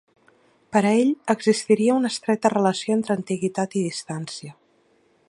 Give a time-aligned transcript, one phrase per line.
[0.75, 4.57] Per a ell, existiria una estreta relació entre antiguitat i distància.